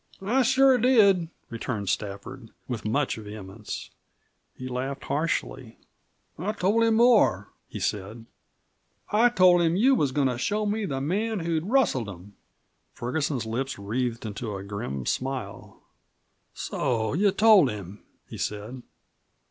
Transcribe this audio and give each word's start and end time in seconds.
"I 0.19 0.41
sure 0.41 0.79
did!" 0.79 1.29
returned 1.51 1.87
Stafford 1.87 2.49
with 2.67 2.85
much 2.85 3.17
vehemence. 3.17 3.91
He 4.55 4.67
laughed 4.67 5.03
harshly. 5.03 5.77
"I 6.39 6.53
told 6.53 6.83
him 6.83 6.95
more," 6.95 7.49
he 7.67 7.79
said; 7.79 8.25
"I 9.11 9.29
told 9.29 9.61
him 9.61 9.75
you 9.75 9.93
was 9.93 10.11
goin' 10.11 10.27
to 10.27 10.39
show 10.39 10.65
me 10.65 10.85
the 10.87 11.01
man 11.01 11.41
who'd 11.41 11.69
rustled 11.69 12.07
them." 12.07 12.33
Ferguson's 12.91 13.45
lips 13.45 13.77
wreathed 13.77 14.25
into 14.25 14.55
a 14.55 14.63
grim 14.63 15.05
smile. 15.05 15.83
"So 16.55 17.13
you 17.13 17.29
told 17.29 17.69
him?" 17.69 18.01
he 18.27 18.39
said. 18.39 18.81